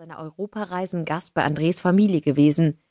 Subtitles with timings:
[0.00, 2.82] seiner Europareisen Gast bei Andres Familie gewesen.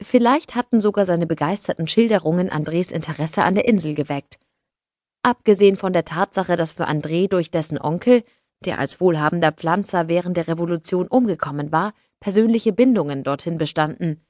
[0.00, 4.38] Vielleicht hatten sogar seine begeisterten Schilderungen Andres Interesse an der Insel geweckt.
[5.24, 8.22] Abgesehen von der Tatsache, dass für André durch dessen Onkel,
[8.64, 14.24] der als wohlhabender Pflanzer während der Revolution umgekommen war, persönliche Bindungen dorthin bestanden.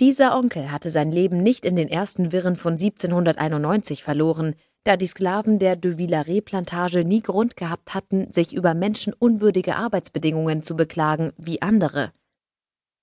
[0.00, 5.06] Dieser Onkel hatte sein Leben nicht in den ersten Wirren von 1791 verloren, da die
[5.06, 11.60] Sklaven der de Villaret-Plantage nie Grund gehabt hatten, sich über menschenunwürdige Arbeitsbedingungen zu beklagen wie
[11.60, 12.12] andere.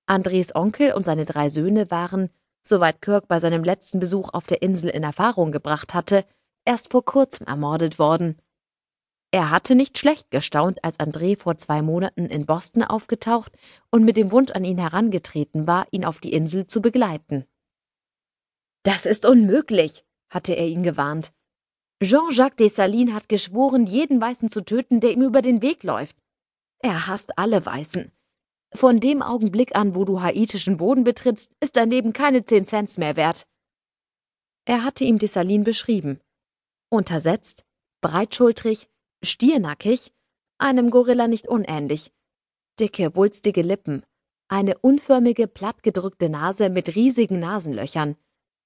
[0.07, 2.29] Andres Onkel und seine drei Söhne waren,
[2.63, 6.25] soweit Kirk bei seinem letzten Besuch auf der Insel in Erfahrung gebracht hatte,
[6.65, 8.37] erst vor kurzem ermordet worden.
[9.31, 13.51] Er hatte nicht schlecht gestaunt, als André vor zwei Monaten in Boston aufgetaucht
[13.91, 17.45] und mit dem Wunsch an ihn herangetreten war, ihn auf die Insel zu begleiten.
[18.83, 21.33] Das ist unmöglich, hatte er ihn gewarnt.
[22.01, 26.15] Jean-Jacques Dessalines hat geschworen, jeden Weißen zu töten, der ihm über den Weg läuft.
[26.79, 28.11] Er hasst alle Weißen.
[28.73, 32.97] Von dem Augenblick an, wo du haitischen Boden betrittst, ist dein Leben keine zehn Cents
[32.97, 33.47] mehr wert.
[34.65, 36.19] Er hatte ihm Dessalines beschrieben.
[36.89, 37.65] Untersetzt,
[38.01, 38.89] breitschultrig,
[39.23, 40.13] stiernackig,
[40.59, 42.11] einem Gorilla nicht unähnlich.
[42.79, 44.05] Dicke, wulstige Lippen,
[44.49, 48.15] eine unförmige, plattgedrückte Nase mit riesigen Nasenlöchern,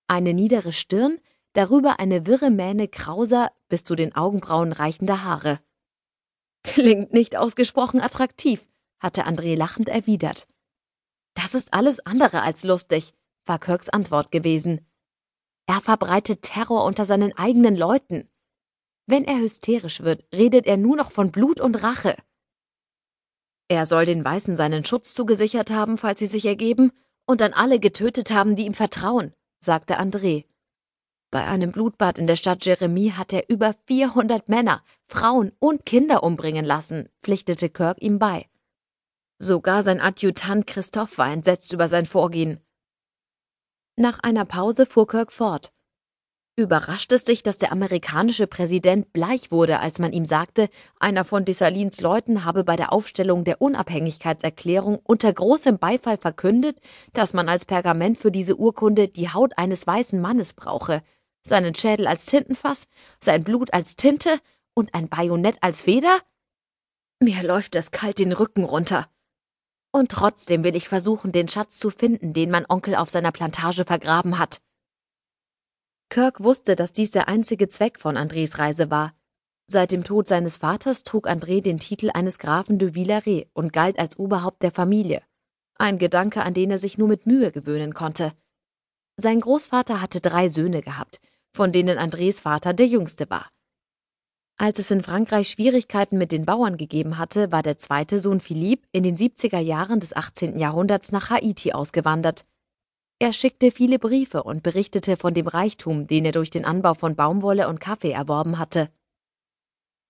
[0.07, 1.19] eine niedere Stirn,
[1.53, 5.59] darüber eine wirre Mähne krauser, bis zu den Augenbrauen reichender Haare.
[6.63, 8.65] Klingt nicht ausgesprochen attraktiv,
[8.99, 10.47] hatte André lachend erwidert.
[11.33, 13.13] Das ist alles andere als lustig,
[13.45, 14.85] war Kirks Antwort gewesen.
[15.65, 18.29] Er verbreitet Terror unter seinen eigenen Leuten.
[19.07, 22.15] Wenn er hysterisch wird, redet er nur noch von Blut und Rache.
[23.67, 26.91] Er soll den Weißen seinen Schutz zugesichert haben, falls sie sich ergeben,
[27.25, 30.45] und dann alle getötet haben, die ihm vertrauen, sagte André.
[31.31, 36.23] Bei einem Blutbad in der Stadt Jeremie hat er über 400 Männer, Frauen und Kinder
[36.23, 38.47] umbringen lassen, pflichtete Kirk ihm bei.
[39.39, 42.59] Sogar sein Adjutant Christoph war entsetzt über sein Vorgehen.
[43.95, 45.71] Nach einer Pause fuhr Kirk fort.
[46.57, 51.45] Überrascht es sich, dass der amerikanische Präsident bleich wurde, als man ihm sagte, einer von
[51.45, 56.81] Dessalines Leuten habe bei der Aufstellung der Unabhängigkeitserklärung unter großem Beifall verkündet,
[57.13, 61.01] dass man als Pergament für diese Urkunde die Haut eines weißen Mannes brauche,
[61.43, 62.87] seinen Schädel als Tintenfass,
[63.19, 64.39] sein Blut als Tinte
[64.73, 66.19] und ein Bajonett als Feder?
[67.19, 69.09] Mir läuft es kalt den Rücken runter.
[69.91, 73.83] Und trotzdem will ich versuchen, den Schatz zu finden, den mein Onkel auf seiner Plantage
[73.83, 74.61] vergraben hat.
[76.09, 79.13] Kirk wusste, dass dies der einzige Zweck von Andres Reise war.
[79.67, 83.97] Seit dem Tod seines Vaters trug André den Titel eines Grafen de Villaret und galt
[83.97, 85.21] als Oberhaupt der Familie.
[85.75, 88.33] Ein Gedanke, an den er sich nur mit Mühe gewöhnen konnte.
[89.15, 91.21] Sein Großvater hatte drei Söhne gehabt,
[91.53, 93.49] von denen Andres Vater der jüngste war.
[94.57, 98.87] Als es in Frankreich Schwierigkeiten mit den Bauern gegeben hatte, war der zweite Sohn Philippe
[98.91, 100.59] in den 70er Jahren des 18.
[100.59, 102.45] Jahrhunderts nach Haiti ausgewandert.
[103.19, 107.15] Er schickte viele Briefe und berichtete von dem Reichtum, den er durch den Anbau von
[107.15, 108.89] Baumwolle und Kaffee erworben hatte.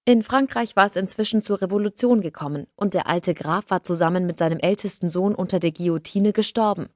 [0.04, 4.38] In Frankreich war es inzwischen zur Revolution gekommen und der alte Graf war zusammen mit
[4.38, 6.90] seinem ältesten Sohn unter der Guillotine gestorben.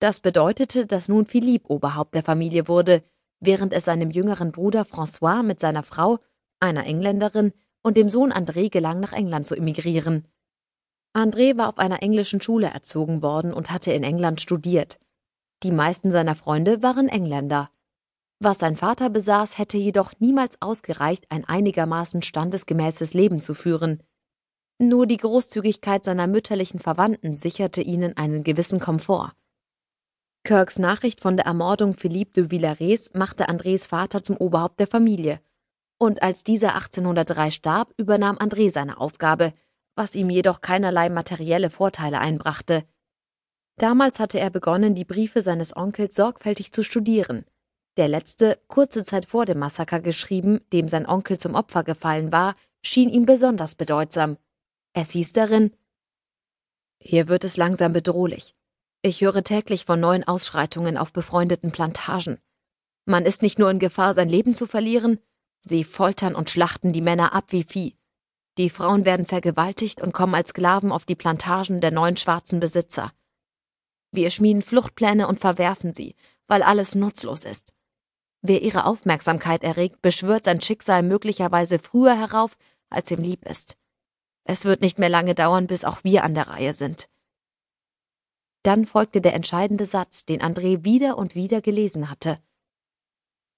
[0.00, 3.02] Das bedeutete, dass nun Philippe Oberhaupt der Familie wurde,
[3.44, 6.18] während es seinem jüngeren Bruder François mit seiner Frau,
[6.60, 10.26] einer Engländerin, und dem Sohn André gelang, nach England zu emigrieren.
[11.14, 14.98] André war auf einer englischen Schule erzogen worden und hatte in England studiert.
[15.62, 17.70] Die meisten seiner Freunde waren Engländer.
[18.40, 24.02] Was sein Vater besaß, hätte jedoch niemals ausgereicht, ein einigermaßen standesgemäßes Leben zu führen.
[24.78, 29.32] Nur die Großzügigkeit seiner mütterlichen Verwandten sicherte ihnen einen gewissen Komfort.
[30.46, 35.40] Kirks Nachricht von der Ermordung Philippe de Villarets machte Andrés Vater zum Oberhaupt der Familie.
[35.96, 39.54] Und als dieser 1803 starb, übernahm André seine Aufgabe,
[39.94, 42.84] was ihm jedoch keinerlei materielle Vorteile einbrachte.
[43.78, 47.46] Damals hatte er begonnen, die Briefe seines Onkels sorgfältig zu studieren.
[47.96, 52.54] Der letzte, kurze Zeit vor dem Massaker geschrieben, dem sein Onkel zum Opfer gefallen war,
[52.82, 54.36] schien ihm besonders bedeutsam.
[54.92, 55.72] Es hieß darin
[57.00, 58.54] Hier wird es langsam bedrohlich.
[59.06, 62.38] Ich höre täglich von neuen Ausschreitungen auf befreundeten Plantagen.
[63.04, 65.18] Man ist nicht nur in Gefahr, sein Leben zu verlieren,
[65.60, 67.98] sie foltern und schlachten die Männer ab wie Vieh.
[68.56, 73.12] Die Frauen werden vergewaltigt und kommen als Sklaven auf die Plantagen der neuen schwarzen Besitzer.
[74.10, 76.14] Wir schmieden Fluchtpläne und verwerfen sie,
[76.46, 77.74] weil alles nutzlos ist.
[78.40, 82.56] Wer ihre Aufmerksamkeit erregt, beschwört sein Schicksal möglicherweise früher herauf,
[82.88, 83.76] als ihm lieb ist.
[84.44, 87.10] Es wird nicht mehr lange dauern, bis auch wir an der Reihe sind.
[88.64, 92.38] Dann folgte der entscheidende Satz, den André wieder und wieder gelesen hatte.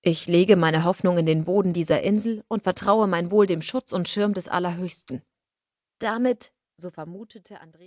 [0.02, 3.92] Ich lege meine Hoffnung in den Boden dieser Insel und vertraue mein Wohl dem Schutz
[3.92, 5.22] und Schirm des Allerhöchsten.
[6.00, 7.84] Damit, so vermutete André